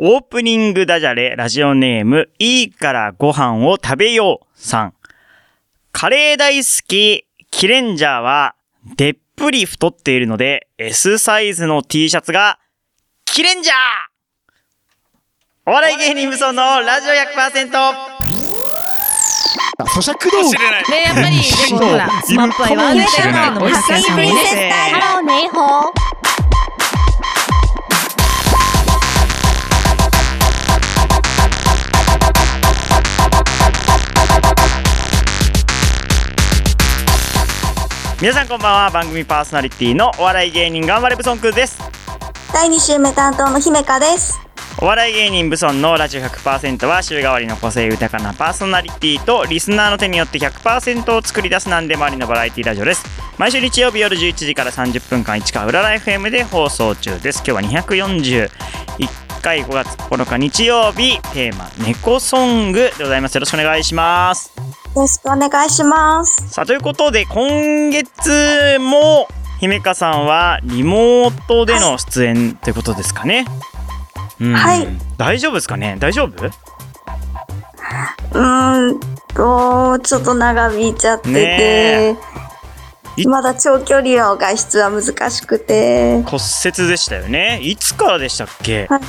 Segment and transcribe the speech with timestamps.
[0.00, 4.94] オープニングダジャレラジオネーム、いいからご飯を食べようさん。
[5.90, 8.54] カレー大好き、キレンジャーは、
[8.94, 12.60] でっぷり太っているので、S サイズの T シャツが、
[13.24, 13.76] キレンジャー
[15.66, 17.68] お笑い芸人無双のラジオ100%
[19.80, 20.92] 咀嚼道具。
[20.92, 21.40] ねやっぱり、
[21.70, 24.70] でもほら、スマップアイはあげてるっていうのもたくさんプリンセスね。
[24.92, 26.07] ハローネイホー。
[38.20, 41.78] 皆さんこんばんは、番組パーソナリティのお笑い芸人頑張れブソンくんです。
[42.52, 44.40] 第2週目担当の姫香です。
[44.82, 53.04] お笑い芸人ブソンのラジオ100%は週替わりの個性豊かなパーソナリティとリスナーの手によって100%を作り出す何でもありのバラエティラジオです。
[53.38, 57.44] 毎週日曜日夜11時から30分間市川裏ライフ FM で放送中です。
[57.46, 63.34] 今日は241回5月9日日曜日テーマ猫ソングでございます。
[63.34, 64.52] よろしくお願いします。
[64.56, 66.48] よろしくお願いします。
[66.48, 69.28] さあということで今月も
[69.60, 73.46] 姫香さんはリモートでの出演ということですかね。
[74.40, 74.54] うん。
[74.54, 74.86] はい。
[75.16, 75.96] 大丈夫ですかね？
[75.98, 76.46] 大丈夫？
[76.46, 79.00] うーん
[79.34, 82.16] と、ちょっと長引いちゃってね
[83.16, 87.58] て、いまだ長距離の外出は難しくて、骨折でしたよね。
[87.62, 88.86] いつからでしたっけ？
[88.86, 89.00] はい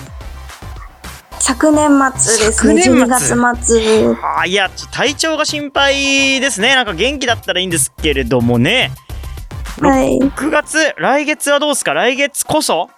[1.50, 4.16] 昨年末ですね、昨年末？12月末。
[4.24, 6.76] あーいや体調が心配ですね。
[6.76, 8.92] なんか元気だったらいいんですけれどもね。
[9.82, 10.20] はい。
[10.20, 10.94] 9月？
[10.98, 11.94] 来月はどうですか？
[11.96, 12.90] 来月こそ？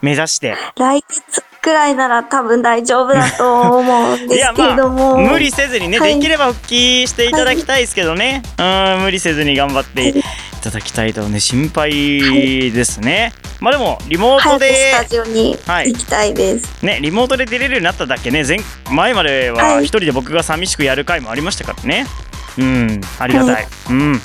[0.00, 0.56] 目指して。
[0.78, 5.18] 来月くらいなら多分大丈夫だと思うんですけれども。
[5.30, 6.14] 無理せずにね、はい。
[6.14, 8.62] できれば復帰していただきたいですけどね、う
[9.00, 10.22] ん無理せずに頑張ってい
[10.62, 15.92] ただきたいとね心配ですね、まあでもリモートでスタジオにはい。
[15.92, 16.84] 行きたいです。
[16.84, 18.58] ねリモートで出れるようになっただけね前
[18.90, 19.84] 前までははい。
[19.84, 22.06] 一人で僕が寂しくやる回もありましたからね。
[22.58, 24.20] うんありがたい、はうん。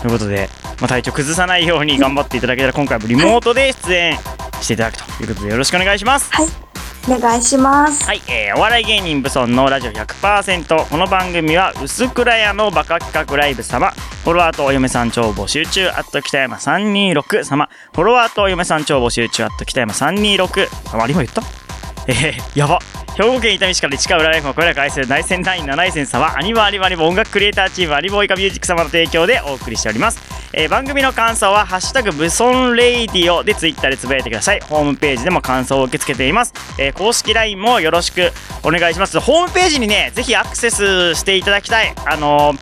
[0.00, 0.48] ということで、
[0.80, 4.18] まあ、体調崩さないように頑張っていただけたら今回もリモートで出演
[4.60, 6.32] していただくということでよろしくお願いします。
[6.32, 6.65] はい。
[7.08, 8.04] お願いします。
[8.04, 13.90] はい、えーお笑い芸人ブソンのラジオ100%この番組は薄倉屋のバカ企画ライブ様。
[14.24, 15.88] フォロワーとお嫁さん超募集中。
[15.88, 17.68] あっと北山326様。
[17.94, 19.44] フォロワーとお嫁さん超募集中。
[19.44, 21.42] あっと北山326ああ今言った？
[22.06, 22.78] えー、やば。
[23.16, 30.20] 兵庫県伊丹市から市川浦ライフをこれら愛する内戦第7位戦様アニバアニバアニバ音楽クリエイターチームアニボイカミュージック様の提供でお送りしております、
[30.52, 34.60] えー番組の感想は「ハッシュタグブソンレイディオ」でツイッターでつぶやいてください。
[34.60, 39.18] ホームページでも感想を受け付けています、えー公式 LINE もよろしくお願いします。
[39.18, 41.94] ホームページにねぜひアクセスしていただきたい。
[42.04, 42.54] あの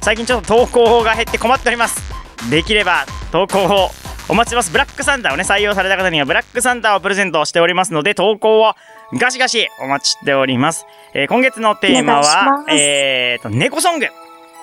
[0.00, 2.02] 最近ちょっと投稿が減って困っております。
[2.50, 3.90] できれば投稿を
[4.30, 8.74] お待ちしてますブラックサンタをね採用された方にはブラックサンタをプレゼントしておりますので投稿を
[9.18, 14.06] ガシガシお待ちしております、えー今月のテーマはえーと猫ソング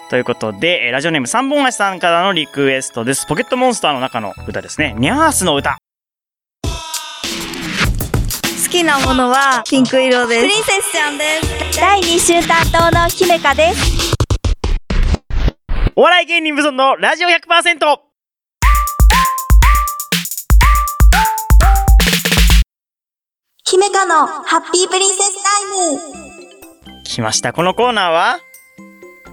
[0.10, 3.28] ということで、えーラジオネーム三本足さんからのリクエストです。
[3.28, 4.96] ポケットモンスターの中の歌ですね。
[4.98, 5.78] ニャースの歌。
[6.64, 6.70] 好
[8.72, 10.42] きなものはピンク色です。
[10.44, 11.26] プリンセスちゃんで
[11.74, 11.78] す。
[11.78, 14.14] 第2週担当の姫香です。
[15.98, 18.07] お笑い芸人無尊のラジオ 100%!
[23.70, 27.52] 姫香のハッピープリンセスタイム来ました。
[27.52, 28.40] このコーナーは？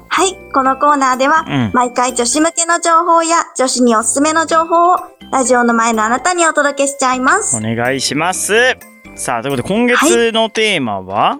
[0.08, 4.96] はい、このコーナーでは、うん毎回女子向けの情報や女子におすすめの情報を
[5.30, 7.60] ラジオの前のあなたにお届けしちゃいますお。
[7.60, 8.54] 願いします。
[9.14, 11.38] さあ、ということで今月のテーマは、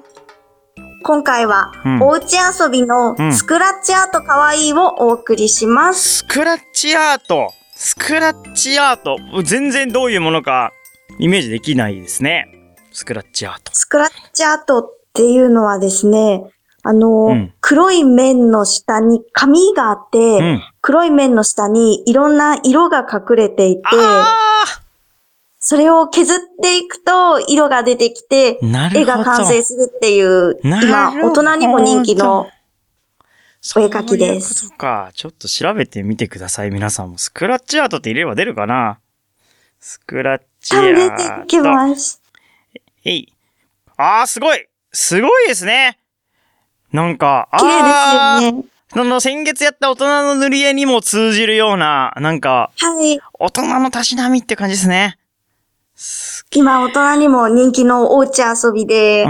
[1.02, 6.18] 今回は、うんおうち遊びのうんスクラッチアートかわいいをお送りします。
[6.18, 7.50] スクラッチアート？
[7.74, 9.18] スクラッチアート？
[9.42, 10.70] 全然どういうものか
[11.18, 12.52] イメージできないですね。
[12.94, 13.74] スクラッチアート。
[13.74, 16.44] スクラッチアートっていうのはですね、
[16.84, 20.62] あの、うん黒い面の下に紙があって、うん。
[20.80, 24.64] 黒い面の下にいろんな色が隠れていて、あ
[25.58, 28.60] それを削っていくと色が出てきて。
[28.94, 32.48] 絵が完成するっていう、今、大人にも人気の
[33.74, 35.10] お絵描きですそういうか。
[35.14, 37.18] ちょっと調べてみてください、皆さんも。
[37.18, 39.00] スクラッチアートって入れれば出るかな
[39.80, 41.16] スクラッチア多分ート。
[41.16, 42.23] 出てきます。
[43.04, 43.32] えい。
[43.96, 45.98] あー、すごいすごいですね
[46.92, 48.64] なんか、あーですよね。
[48.92, 53.20] その先月やった大人の塗り絵にも通じるような、なんか、はい。
[53.32, 55.18] 大人のたしなみって感じですね。
[56.52, 59.24] 今、大人にも人気のおうち遊びで。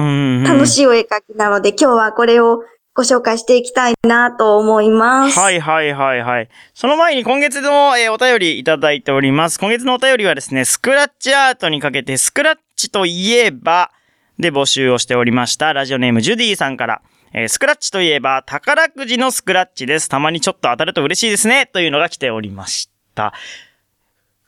[0.47, 2.63] 楽しいお絵描きなので、今日はこれを
[2.95, 5.39] ご紹介していきたいなと思います。
[5.39, 6.49] はいはいはいはい。
[6.75, 9.59] その前に今月の、えーお便りいただいております。
[9.59, 13.91] 今月のお便りはですね、スクラッチアートにかけて、スクラッチといえば、
[14.39, 15.73] で募集をしておりました。
[15.73, 17.03] ラジオネームジュディさんから、
[17.33, 20.09] えースクラッチといえば宝くじのスクラッチです。
[20.09, 21.67] たまにちょっと当たると嬉しいですね。
[21.67, 23.33] というのが来ておりました。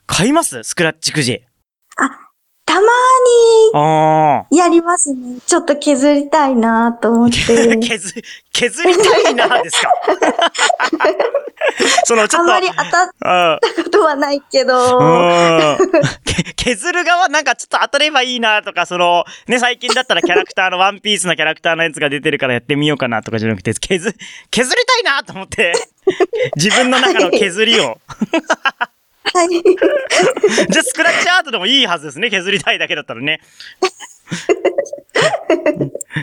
[0.05, 0.63] 買います？
[0.63, 1.43] スクラッチくじ。
[2.67, 2.87] たま
[3.73, 4.45] ああ。
[4.51, 5.39] にやりますね。
[5.45, 7.37] ちょっと削りたいなと思って。
[7.81, 8.21] 削、
[8.53, 9.89] 削りたいな、ですか？
[12.05, 12.53] その、ちょっと。
[12.53, 12.87] あんまり当たっ
[13.21, 14.99] あたことはないけど。
[14.99, 15.77] うん
[16.25, 16.43] け
[16.75, 24.13] 削る側なんかちょっと当たればいいなとか、その、ね、最近だったらキャラクターのワンピースのキャラクターのやつが出てるからやってみようかなとかじゃなくて、削、
[24.51, 25.71] 削りたいなと思って、
[26.57, 27.97] 自分の中の削りを。
[29.33, 29.49] はい。
[30.71, 33.41] じゃあスクラッチアートでもいいはずですね、削りたいだけだったらね。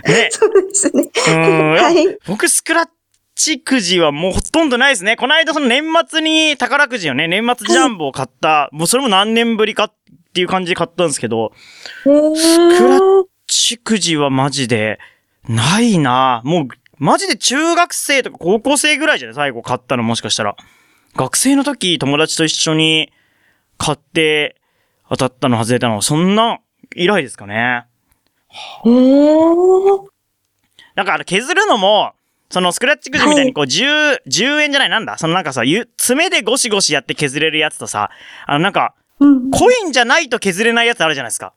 [0.07, 0.29] ね。
[0.31, 1.11] そうですね。
[1.29, 1.71] うん。
[1.75, 2.19] はい。
[2.27, 2.89] 僕、スクラッ
[3.35, 5.17] チくじはもうほとんどないですね。
[5.17, 9.95] この間その年末に宝くじをね、年末ジャンボを買った、もうそれも何年ぶりかっ
[10.35, 11.53] ていう感じで買ったんですけど、
[12.03, 14.99] スクラッチくじはマジで、
[15.49, 16.69] ないなもう、
[16.99, 19.35] マジで中学生とか高校生ぐらいじゃない？
[19.35, 20.57] 最後買ったのもしかしたら。
[21.17, 23.13] 学生の時友達と一緒に
[23.79, 24.57] 買って
[25.09, 26.59] 当たったの外れたのはそんな
[26.95, 27.87] 以来ですかね。
[28.85, 30.05] へー
[30.95, 32.13] なんかあの削るのも、
[32.51, 35.19] そのスクラッチくじみたいにこう10、10円じゃないなんだ？
[35.19, 38.11] そのなんかさ、ゆ爪でゴシゴシやって削れるやつとさ、
[38.47, 39.51] あのなんか、うん。
[39.51, 41.53] コインじゃないと削れないやつあるじゃないですか。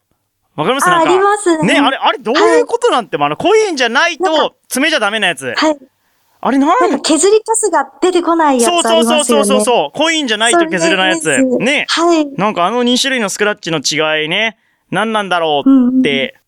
[0.56, 0.88] わかります？
[0.88, 1.12] あ、あなんか。
[1.12, 1.74] りますね。
[1.76, 5.54] ね、あれ、あれどういうことなんて、あの、コインじゃないと爪じゃダメなやつ。
[5.56, 5.78] はい。
[6.40, 9.46] あれなんか削りカスが出てこないやそうつあそうそうそうりますよね。
[9.46, 9.98] そうそう。
[9.98, 11.42] コインじゃないと削れないやつ。
[11.60, 11.86] ね。
[11.90, 12.28] はい。
[12.34, 14.58] なんかあの2種類のスクラッチの違いね、
[14.92, 16.40] 何なんだろうって、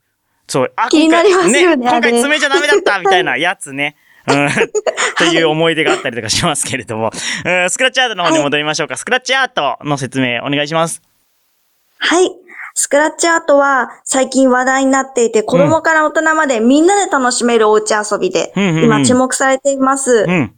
[0.48, 3.96] そう、あ、気になりますよね今回爪じゃダメだったみたいな やつね。
[4.28, 4.50] うん、
[5.18, 7.12] という思い出があったりとかしますけれども、
[7.46, 8.96] うんスクラッチアートの方に戻りましょうか。
[8.96, 11.02] スクラッチアートの説明お願いします。
[11.98, 12.32] はい。
[12.74, 20.26] スクラッチアートは最近話題になっていて、子供から大人までみんなで楽しめるおうち遊びで、うんうんうん今注目されています。
[20.28, 20.56] うん。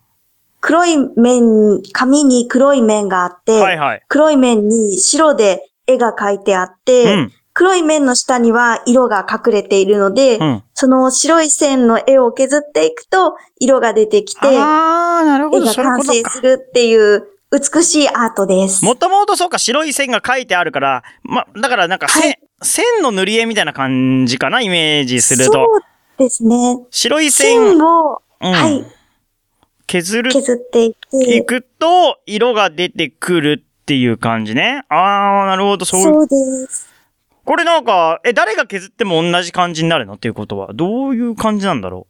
[0.59, 4.01] 黒い面、紙に黒い面があって、はいはい。
[4.07, 10.63] 黒い面に白で絵が描いてあって、うん黒い面の下には色が隠れているので、うん。
[10.73, 15.63] その白い線の絵を削っていくと色が出てきて、あー、なるほど。
[15.63, 16.23] 絵がそういう完成。
[16.29, 18.85] するっていう美しいアートです。
[18.85, 25.51] もともとそうか、白い線が書いてあるから、ま、だからなんか線、はい線の塗り絵みたいな感じかな、イメージすると。
[25.51, 25.81] そう
[26.19, 26.79] ですね。
[26.91, 28.85] 白い線線を、うんはい、
[29.87, 34.83] 削る削っていって、いくと、色が出てくるっていう感じね。
[34.89, 36.01] あー、なるほど、そう。
[36.01, 36.35] そうで
[36.71, 36.89] す。
[37.43, 42.05] これなんか、え、誰が削っても同じ感じになるのっていうことは、どういう感じなんだろ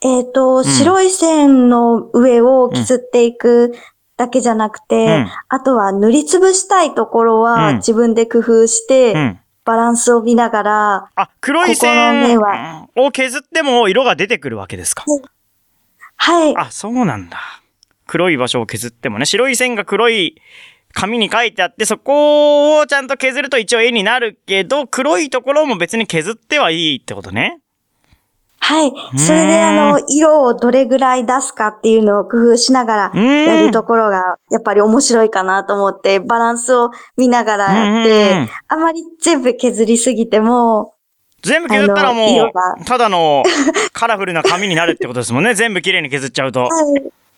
[0.00, 3.74] えっ、と、白い線の上を削っていく
[4.16, 9.16] だけじゃなくて、うんあとは塗りつぶしたいところうんは自分で工夫して、う。
[9.16, 9.40] うん。
[9.64, 12.38] バランスを見ながら、あ、黒い線
[12.96, 15.04] を削っても色が出てくるわけですか。
[16.16, 17.40] はい、あ、そうなんだ。
[18.06, 20.36] 黒い場所を削ってもね、白い線が黒い
[20.92, 27.60] 紙に書いてあって、そこをちゃんと削ると一応絵になるけど、黒いところも別に削ってはいいってことね。
[28.66, 29.18] はい。
[29.18, 40.94] それで、あの、色をどれぐらい出すかっていうのを工夫しながらやるところが、やっぱり面白いかなと思って、バランスを見ながらやって、あまり全部削りすぎても、
[41.42, 42.50] 全部削ったらも
[42.80, 43.42] う、ただの
[43.92, 45.52] カラフルな紙になるってことですもんね。
[45.54, 46.62] 全部綺麗に削っちゃうと。
[46.62, 46.70] はい。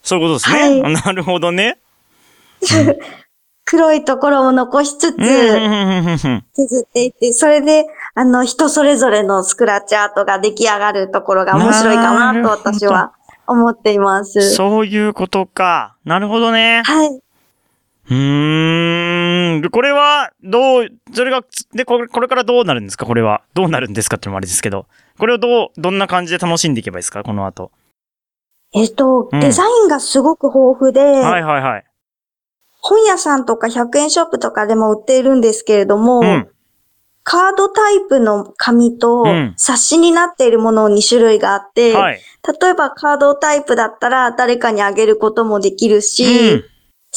[0.04, 0.80] そういうことですね。
[0.80, 1.78] は なるほどね。
[3.66, 13.12] 黒いところを残しつつ、削っていって、それで、あの、人それぞれのスクラッチアートが出来上がるところが面白いかなと私は
[13.48, 14.54] 思っています。
[14.54, 15.96] そういうことか。
[16.04, 16.82] なるほどね。
[16.86, 17.08] はい。
[17.08, 19.70] うーん。
[19.70, 21.42] これは、どう、それが、
[21.72, 22.84] で、これ、これからどうなるん。
[22.84, 23.42] ですかこれは。
[23.54, 23.92] どうなるん。
[23.92, 24.86] ですかってのもあれですけど。
[25.18, 25.98] これをどう、どん。
[25.98, 26.74] な感じで楽しん。
[26.74, 27.72] でいけばいいですかこの後。
[28.74, 29.40] えっと、うん。
[29.40, 31.85] デザインがすごく豊富で、はいはいはい。
[32.88, 36.48] 本屋さんとか100円ショップとかでも売っているんですけれども、うん。
[37.24, 42.20] カードタイプの紙とうん冊子になっているもの2種類があって、はい。
[42.60, 46.64] 例えばカードタイプだったら誰かにあげることもできるし、うん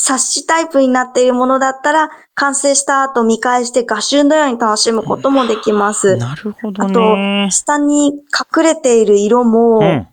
[0.01, 6.15] 冊子タイプになっているものだったら完成した後見返して画集のように楽しむこともできます。
[6.15, 10.07] なるほどあとね。、下に隠れている色も、うん。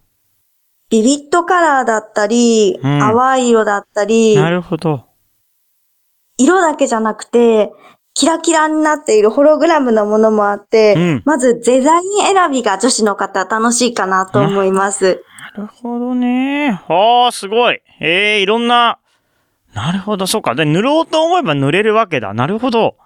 [0.91, 5.06] ビビットカラーだったり、うん淡い色だったり、なるほど。
[6.39, 7.73] 色だけじゃなくて、
[8.15, 15.23] キラキラになっているホログラムのものもあって、うんまずデザイン選びが女子の方楽しいかなと思います。
[15.57, 16.81] なるほどね。
[16.89, 17.83] ああ、すごい。
[18.01, 18.99] ええいろんな、
[19.75, 20.55] なるほど、そうか。
[20.55, 22.33] で、塗ろうと思えば塗れるわけだ。
[22.33, 22.97] なるほど。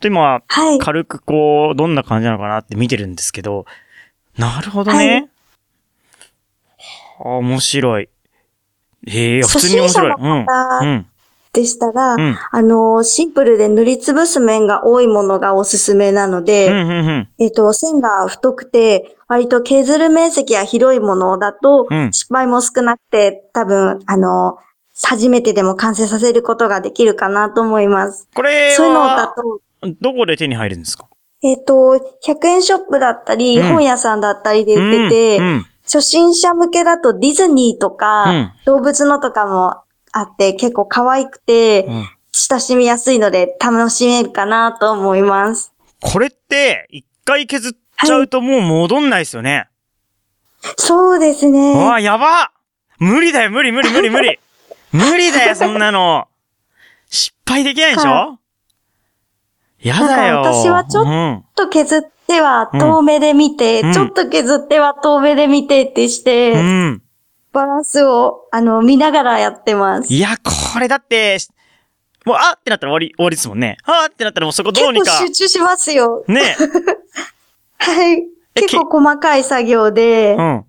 [0.00, 0.78] と今、はい。
[0.78, 3.64] 軽くこう、どんな感じなのかなって見てるんですけど、
[4.36, 5.30] なるほどね。
[7.18, 8.08] はあ、面白い。
[9.06, 10.10] へえ、普通に面白い。
[10.10, 11.09] 初心者の方うん。
[11.52, 12.38] でしたら、うん。
[12.52, 17.28] あの、シンプルで塗りつぶす面が多いものがおすすめなので、うん、うん、うん。
[17.38, 24.58] えっ、と、線が太くて、割と削る面積が広いものだと、うん失敗も少なくて、多分、あの、
[25.02, 28.28] 初めてでも完成させることができるかなと思います。
[28.34, 29.34] これそういうのだは、
[29.82, 31.06] と、どこで手に入るんですか？
[31.42, 45.72] えっ、と、100円ショップだったり、うん本屋さんだったりで売ってて、うんうん初心者向けだとディズニーとか、うん動物のとかもあって、結構可愛くて、うん親しみやすいので楽しめるかなと思います。
[46.00, 47.72] これって、一回削っ
[48.06, 49.68] ちゃうともう戻んないですよね。
[50.76, 51.72] そうですね。
[51.72, 52.52] うわ、やば
[53.00, 54.38] 無理だよ、無理無理無理無理。
[54.92, 56.28] 無理だよ、そんなの。
[57.08, 58.38] 失敗できないでしょ？
[59.82, 60.42] やだよ。
[60.42, 67.02] 私はちょっうんちょっと削っては遠目で見て、うんちょっと削っては遠目で見てってして、うん。
[67.52, 70.12] バランスを、あの、見ながらやってます。
[70.12, 71.38] いや、これだって、
[72.24, 73.76] もう、あってなったら終わり、終わりですもんね。
[73.84, 75.26] あってなったらもうそこどうにか結構。
[75.28, 76.24] 集中しますよ。
[76.28, 76.56] ね。
[77.78, 78.22] はい。
[78.54, 80.46] え結構細かい作業で、はい。
[80.46, 80.64] うん。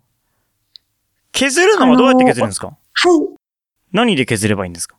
[1.33, 2.71] 削るのはどうやって削るんですか？
[3.91, 4.95] 何で削ればいいんですか？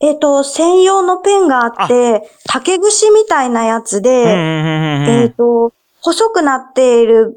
[0.00, 7.36] えっ、と、専用のペンがあって、竹串みたいなやつで、えっ、と、細くなっている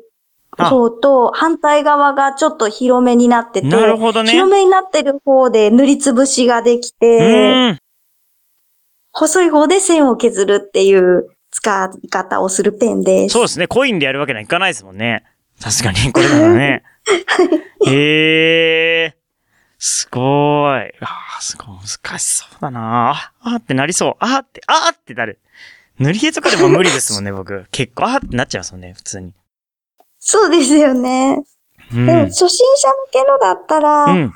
[0.57, 7.79] 方と、反対側がちょっと広めになってて、なるほどね広めになってる方で塗りつぶしができうて、ん。
[9.11, 13.33] 細い方で線を削るっていう使い方をするペンです。
[13.33, 13.67] そうですね。
[13.67, 15.23] コインでやるわけにはいかないですもんね。
[15.61, 16.83] 確かに、これならね。
[17.85, 19.23] へえー。
[19.77, 20.93] すごーい。
[21.01, 24.15] あーすごい難しそうだなああーってなりそう。
[24.19, 25.39] あーって、あーってなる。
[25.99, 27.65] 塗り絵とかでも無理ですもんね、僕。
[27.71, 29.33] 結構、あーってなっちゃいますもんね、普通に。
[30.25, 31.43] そうですよね。
[31.93, 32.05] うん。
[32.05, 34.33] でも初心者向けのだったら、うん。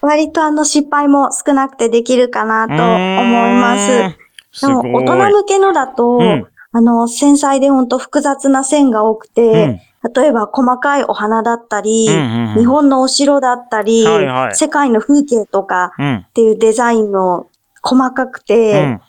[0.00, 4.60] 割とあの失敗も少なくてできるかなと思います。
[4.60, 4.66] す。
[4.66, 6.46] でも大人向けのだと、うん
[6.76, 9.80] あの繊細でほんと複雑な線が多くて、うん
[10.14, 16.14] 例えば細かいお花だったり、うんうんうん日本のお城だったり、はいはい世界の風景とかうん。
[16.28, 17.46] っていうデザインの
[17.82, 19.00] 細かくて、うん。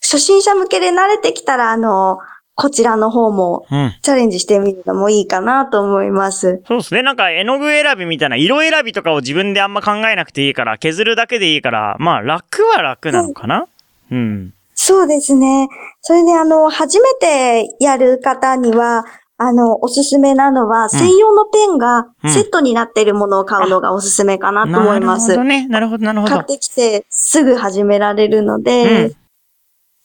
[0.00, 2.18] 初心者向けで慣れてきたら、あの、
[2.54, 3.94] こちらの方もうん。
[4.02, 6.62] チャレンジしてみるのもいいかなと思います。
[6.68, 7.02] そうですね。
[7.02, 13.66] なんか絵の具選びみたいな色選びとかを自分であんま考えなくていいから、削るだけでいいから、まあ楽は楽なのかな？
[14.10, 14.52] うん。
[14.74, 15.68] そうですね。
[16.02, 19.04] それであの、初めてやる方には、
[19.38, 25.28] あの、おすすめなのは、専用のペンがうんセットになっているものを買うのがおすすめかなと思います。
[25.28, 25.68] なるほどね。
[25.68, 26.46] なるほど、なるほど買っ。
[26.46, 29.16] てきてすぐ始められるので、うん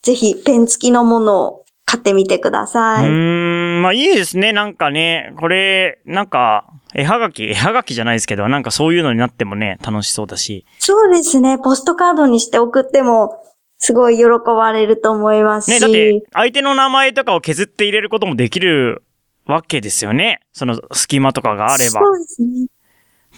[0.03, 3.05] ぜひペン付きのものを買ってみてくだうさい。
[3.05, 4.51] ーん、まあいいですね。
[4.51, 10.65] なんかね、これ、なんか、絵はがき、絵はがきじゃないですけど、なんかそういうのになってもね、楽しそうだし。
[10.79, 11.57] そうですね。
[11.57, 13.41] ポストカードにして送っても、
[13.77, 15.73] すごい喜ばれると思いますし。
[15.75, 19.03] ね、だって、相手の名前とかを削って入れることもできる
[19.45, 20.41] わけですよね。
[20.51, 22.01] その隙間とかがあれば。
[22.01, 22.67] そうですね。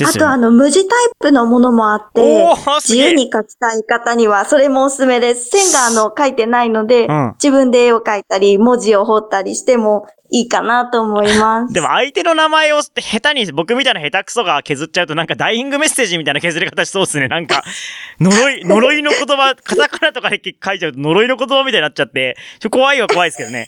[0.02, 2.46] あとあの、無地タイプのものもあって、
[2.82, 5.50] 自由に描きたい方には、それもおすすめです。
[5.50, 11.74] 線があの、描いてないので、うん自分で絵を描いたり、文字を彫ったりしてもいいかなと思います。
[11.74, 17.28] でも相手の名前を下手に、僕みたいな下手くそが削っちゃうとなんかダイイングメッセージみたいな削り方しそうですね。
[17.28, 17.64] なんか、
[18.22, 23.68] 呪い、呪いの言葉、カタカナとかで書いちゃうと呪いの言葉みたいになっちゃって、ちょ怖いは怖いですけどね。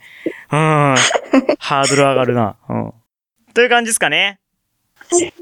[0.51, 0.95] うん。
[1.59, 2.55] ハードル上がるな。
[2.69, 2.93] うん。
[3.53, 4.39] という感じですかね。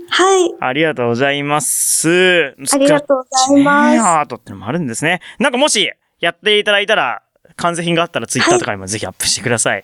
[0.09, 0.55] はい。
[0.59, 2.55] ありがとうございます。
[2.71, 5.21] ありがとうございますねアートってのもあるんですね。
[5.38, 7.21] なんかもし、やっていただいたら、
[7.55, 9.83] 完成品があったらツイッターとかにもぜひアップしてください。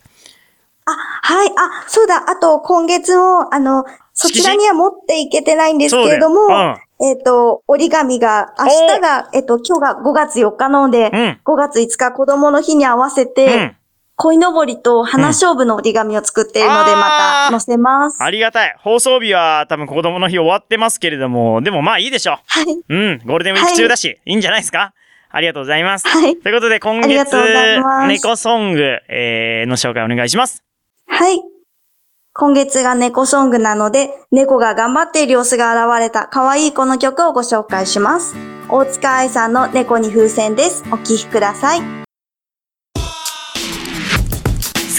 [0.86, 1.50] あ、はい。
[1.50, 2.30] あ、そうだ。
[2.30, 8.66] あと、今月も、あの、そちらには持っていけてないんですけれども、えっ、と、折り紙が、明
[8.96, 13.30] 日が、えっ、と、今日が5月4日なので、うん5月5日子供の日に合わせうん。
[13.30, 13.78] うて、ん。
[14.18, 18.24] 鯉のぼりと花勝負の折り紙を作っているので、うんまた載せます。
[18.24, 18.76] ありがたい。
[18.80, 22.66] 放送日は多分子供の日終わってますけれども、でもまあいいでしょはい。
[22.66, 22.84] う。
[22.88, 23.22] うん。
[23.26, 24.94] ゴールデンウィーク中だし、い、いんじゃないですか？
[25.30, 26.08] ありがとうございます。
[26.08, 26.38] はい。
[26.38, 28.80] ということで今ありが月とうございま、す猫ソング、
[29.10, 30.64] えー、の紹介お願いします。
[31.08, 31.42] はい。
[32.32, 38.36] 今月が猫ソングなので、猫が頑張っている様子が現れた可愛いこの曲をご紹介します。
[38.70, 40.84] 大塚愛さんの猫に風船です。
[40.92, 42.05] お聴きください。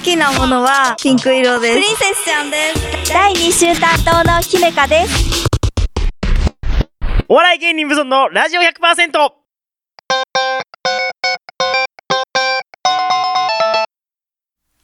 [0.07, 1.75] きなものはピンク色です。
[1.75, 2.57] プリンセスちゃんで
[3.05, 3.13] す。
[3.13, 5.49] 第2週担当の姫香です。
[7.29, 9.31] お笑い芸人無存のラジオ 100%!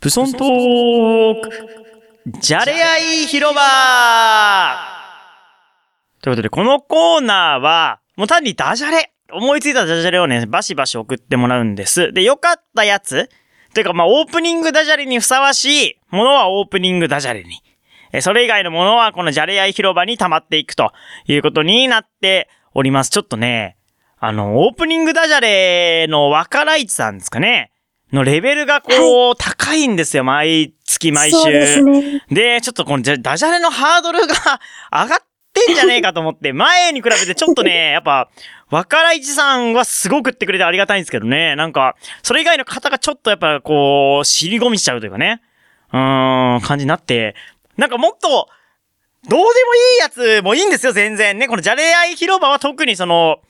[0.00, 1.50] ブソントーク、
[2.40, 3.60] じゃれ合い広場
[6.20, 12.12] ということで、このコーナーは、もう単にダジャレ、思いついたダジャレをね、バシバシ送ってもらうんです。
[12.12, 13.30] で、良かったやつ
[13.74, 17.62] というか、まあ、オープニングダジャレにふさわしいものはオープニングダジャレに。
[18.12, 20.92] えそれ以外のものはこのじゃれ合い広場に溜まっていくと
[21.26, 23.10] いうことになっております。
[23.10, 23.76] ちょっとね、
[24.18, 27.72] あの、オープニングダジャレの若ライチさんですかね。
[28.12, 30.24] のレベルがこう、高いんですよ。
[30.24, 31.50] 毎月毎週。
[31.50, 32.22] ですね。
[32.30, 34.34] で、ちょっとこのじゃダジャレのハードルが
[34.92, 35.18] 上がっ
[35.52, 38.28] てんじゃねえかと思って、 前に比べてちょっとね、 やっぱ、
[38.70, 41.56] 若ライチさんはすごく言ってくれてありがたいんですけどね。
[41.56, 45.42] なんか、それ以外の方がちょっとやっぱこう、尻込みしちゃうというかね。
[45.92, 47.34] うーん、感じになって、
[47.76, 48.48] なんかもっと、
[49.28, 49.52] どうでもい
[49.98, 51.46] いやつもいいんですよ、全然ね。
[51.48, 53.40] このじゃれ合い広場は特にその、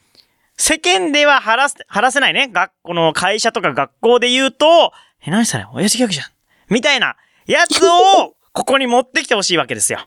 [0.58, 2.48] 世間では話す、話せないね。
[2.48, 4.92] 学校の会社とか学校で言うと、
[5.24, 5.66] え、何それ？
[5.72, 6.26] 親父ギャグじゃん。
[6.68, 7.16] みたいな
[7.46, 10.00] やつを、ここに持ってきてほしいわけですよ。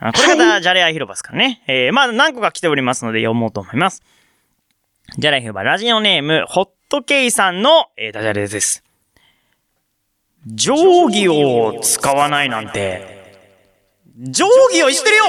[0.00, 1.62] あこれがじゃれ合い広場ですからね。
[1.66, 4.02] えー、まあ何個か来ておりますので読もうと思います。
[5.18, 8.82] じゃれ合い広場、ラジオネーム、ホットケイさんの、えー、ダジャレです。
[10.56, 10.74] 定
[11.08, 13.20] 規を使わないなんて、
[14.16, 15.24] 定規をしてるよ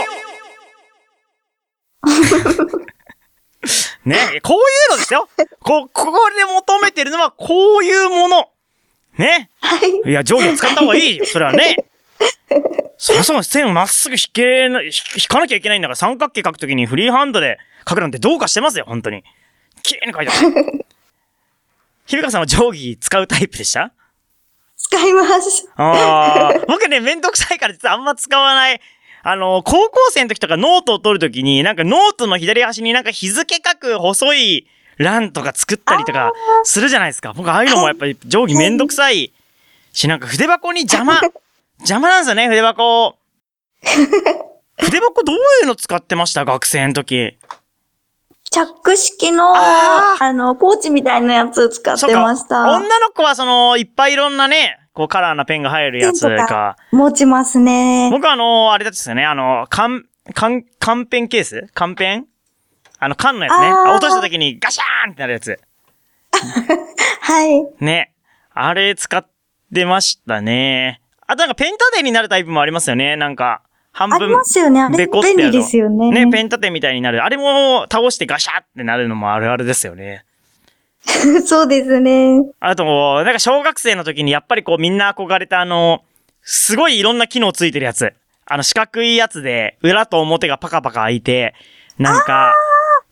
[4.06, 5.30] ね、こういうのですよ。
[5.60, 8.50] こ、ここで求めてるのはこういうもの。
[9.18, 9.52] ね。
[9.60, 10.10] はい。
[10.10, 11.26] いや、定規を使った方がいいよ。
[11.26, 11.91] それはね。
[12.98, 19.24] そもそも線をまっすぐ引けな、引引かなきゃいけないんだから三角形書くときにフリーハンドで書くなんてどうかしてますよ、本当に。
[19.84, 20.86] 綺麗に書いてある。
[22.06, 23.92] ひびかさんは定規使うタイプでした？
[24.78, 25.68] 使います。
[25.78, 28.82] ああ、僕ね、めんどくさいから実はあんま使わない。
[29.24, 36.32] あの、高校生の時とかノートを取るときに、なんかノートの左端になんか日付書く細い欄とか作ったりとか
[36.64, 37.32] するじゃないですか。
[37.34, 39.32] 僕ああいうのもやっぱり定規めんどくさい
[39.94, 41.22] し、なんか筆箱に邪魔。
[41.82, 43.18] 邪魔なんですよね、筆箱。
[44.80, 47.38] 筆箱どういうの使ってました学生の時？
[48.52, 52.64] チャック式の、ああの、ポーチみたいなやつ使ってました。
[52.76, 56.76] 女の子はその、いっぱいいろんなね、こうカラーなペンが入るやつか。
[56.92, 58.10] 持ちますね。
[58.12, 61.70] 僕はあの、あれですよね、あの、缶、缶、缶ペンケース？
[61.74, 62.28] 缶ペン
[63.00, 63.72] あの、缶のやつね。
[63.72, 65.60] 落とした時にガシャーンってなるやつ。
[67.22, 67.66] はい。
[67.80, 68.14] ね。
[68.54, 69.26] あれ使っ
[69.74, 71.01] てましたね。
[71.32, 73.16] あとなんかペン立てになるタイプもありますよね。
[73.16, 73.62] なんか、
[73.94, 74.18] 半分。
[74.18, 74.82] ありますよね。
[74.82, 76.12] あれ、便利ですよね。
[76.12, 77.24] ね、ペン立てみたいになる。
[77.24, 80.26] あれも倒してガシャーってなるのもあるあるですよね。
[81.48, 82.42] そうですね。
[82.60, 86.04] あと、なんか小学生の時にやっぱりこうみんな憧れたあの、
[86.42, 88.14] すごいいろんな機能ついてるやつ。
[88.46, 91.54] あの四角いやつで、裏と表がパカパカ開いて、
[91.98, 92.54] なんか、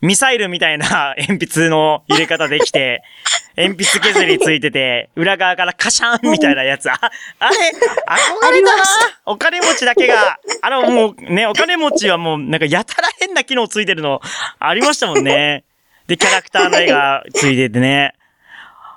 [0.01, 3.03] ミサイルみたいな鉛筆の入れ方できて、
[3.57, 6.89] 鉛筆削りついてて、裏側からカシャンみたいなやつ。
[6.89, 6.97] あ、
[7.39, 8.83] あれ、憧れたな
[9.25, 14.21] お金持ちだけが、あのもうね、お金持ちはもうなんかやたら変な機能ついてるの
[14.59, 15.65] ありましたもんね。
[16.07, 18.13] で、キャラクターの絵がついててね。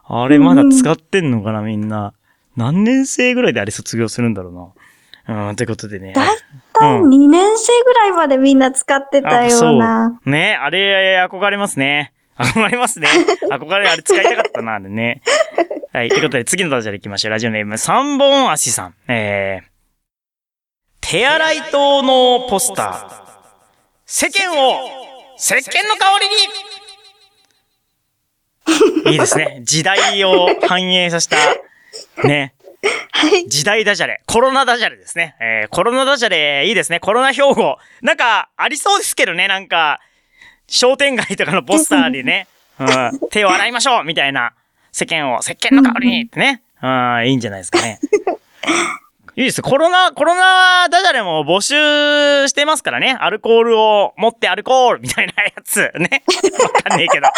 [0.09, 2.13] あれまだ使ってんのかな、みんな。
[2.57, 4.69] 何年生ぐらいであれ卒業するんだろうな。
[5.29, 6.13] うん、ということでね。
[6.15, 6.37] だい
[6.73, 10.21] たい2年生ぐらいまでみんな使ってたような。
[10.25, 10.31] そう。
[10.31, 12.13] ね、あれ、憧れますね。
[12.37, 13.09] 憧れますね。
[13.51, 15.23] 憧れ、あれ使いたかったな、あれね。
[15.93, 16.09] はい。
[16.09, 17.31] ということで、次のダジャレ行きましょう。
[17.31, 18.95] ラジオネーム、三本足さん。
[19.09, 19.67] えー、
[21.01, 23.23] 手洗い塔のポスター。
[24.07, 24.89] 世間を、
[25.37, 26.07] 石鹸の香
[29.05, 29.61] りに いいですね。
[29.63, 31.37] 時代を反映させた、
[32.27, 32.55] ね。
[33.13, 33.49] はい。
[33.49, 34.23] 時代ダジャレ。
[34.27, 35.37] コロナダジャレですね。
[35.41, 37.01] えー、コロナダジャレ、いいですね。
[37.01, 37.79] コロナ標語。
[38.03, 39.47] なんか、ありそうですけどね。
[39.49, 40.01] なんか、
[40.67, 42.49] 商店街とかのポスターにね、
[42.81, 44.53] うん、手を洗いましょうみたいな。
[44.91, 46.63] 世間を、石鹸の香りにってね。
[46.83, 48.01] うん、いいんじゃないですかね。
[49.35, 49.63] いいです。
[49.63, 51.75] コロナ、コロナダジャレも募集
[52.49, 53.17] してますからね。
[53.19, 55.91] アルコールを持ってアルコールみたいなやつ。
[55.99, 56.23] ね。
[56.63, 57.29] わかんねえけど。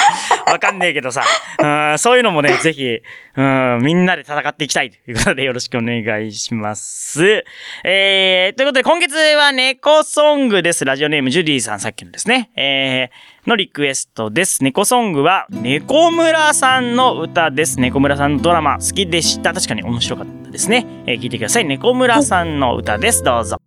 [0.50, 1.22] わかんねえけどさ。
[1.60, 2.98] うん、そういうのもね、ぜひ、
[3.36, 7.44] うん、みんなで戦っていきたいということでよろしくお願いします。
[7.84, 10.84] えー、ということで今月は猫ソングです。
[10.84, 12.50] ラジオネームジュディさん、さっきのですね。
[12.56, 14.64] えー、のリクエストです。
[14.64, 17.78] 猫ソングは、猫村さんの歌です。
[17.78, 19.52] 猫村さんのドラマ好きでした。
[19.52, 20.86] 確かに面白かったですね。
[21.06, 21.64] えー、聞いてください。
[21.66, 23.22] 猫村さんの歌です。
[23.22, 23.58] どうぞ。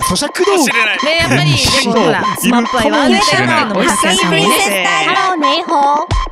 [0.00, 6.23] 咀嚼道具ねやっぱりでもほらスマップは言われてるのもたくさんさんもねハローネイホー。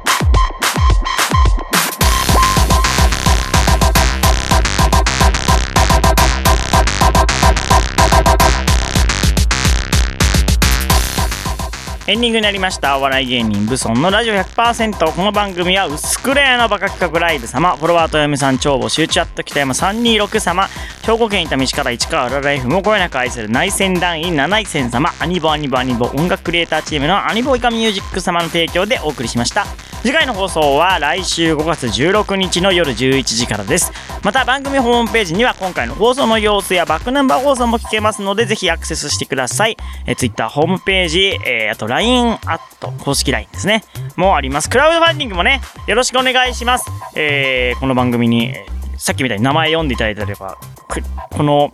[12.09, 17.77] エンディングになりましたお笑い芸人ブソンのラジオ100%この番組は薄暗屋のバカ企画ライブ様。
[17.77, 20.67] フォロワーと嫁さん超募集チャット北山326様。
[21.07, 25.11] 兵庫県伊丹市から市川ラライフもこよなく愛する内戦団員七井戦様。
[25.21, 29.65] アニボアニボアニボ音楽クリエイターチームのアニボイカミュージック様の提供でお送りしました。
[30.03, 33.93] 次回の放送は来週5月16日の夜11時からです。
[34.25, 39.77] また番組ホームページには今回の放送の様子やバックナンバー放送も聞けますのでぜひアクセスしてください。
[40.07, 43.85] え Twitter ホームページ、えーあと LINE アット公式 LINE ですね。
[44.17, 44.71] もうあります。
[44.71, 51.01] クラウドファンディングもねよろしくお願いします、えーこの番組にえーさっきみたいに名前読んでいただいたればく
[51.33, 51.71] この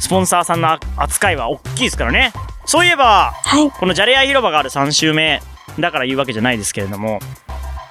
[0.00, 2.32] スポンサーさんの扱いは大きいですからね。
[2.64, 3.70] そういえばはい。
[3.70, 5.40] このじゃれ合い広場がある3週目
[5.78, 7.20] だから言うわけじゃないですけれども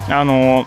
[0.08, 0.66] あの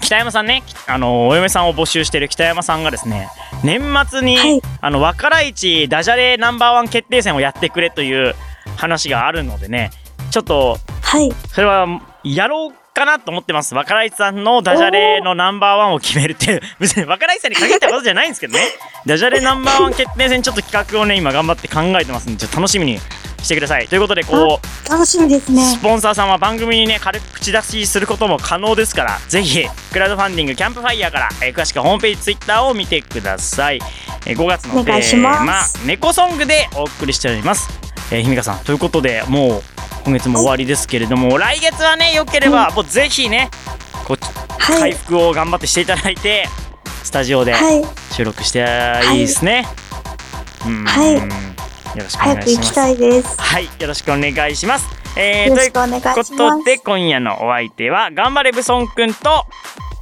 [0.00, 3.28] 北山さんねあのお嫁さんを募集してる北山さんがですね
[3.64, 4.62] 年末に、はい。
[4.80, 8.34] あの若ら市ダジャレナンバーワン決定戦をやってくれという
[8.76, 9.90] 話があるのでね
[10.30, 11.30] ちょっとはい。
[11.52, 11.86] それは
[12.24, 13.74] やろうかなと思ってます。
[13.74, 16.60] 若ら市さんのダジャレのナンバーワンを決めるっていう。
[16.80, 18.60] 別に若ら市さんに限ったことじゃないんですけどね。
[19.06, 23.00] ダジャレナンバーワン決定戦ちょっと企画をね今頑張って考えてますんでちょっと楽しみに
[23.42, 23.88] してください。
[23.88, 25.78] ということでこう楽しみですスね。
[25.82, 33.80] ポンサーさんは番組にね軽く口出しすることも可能ですからぜひクラウドファンディングキャンプファイヤーから、えー詳しくはホームページツイッターを見てください、
[34.26, 37.70] えー5月のテーまマす猫ソングでお送りしております、
[38.10, 38.58] えー、ひみかさん。
[38.64, 39.62] ということでもう
[40.04, 43.50] 今月も終わりですけれども来月はねよければもうぜひね
[44.06, 44.22] こっち
[44.58, 44.80] はい。
[44.80, 46.46] 回復を頑張ってしていただいて
[47.02, 47.82] スタジオではい。
[48.12, 48.64] 収録して
[49.12, 49.66] いいですね、
[50.66, 51.14] うんはい
[51.96, 53.40] よろしくお願いします早く行きたいです。
[53.40, 56.36] はいよろしくお願いしますえー、よというろしくお願いしまこす。
[56.36, 59.46] とで今夜のお相手は頑張れブソンくんと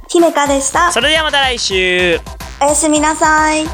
[0.09, 0.91] 姫香でした。
[0.91, 2.19] それではまた来週
[2.61, 3.65] おやすみなさい。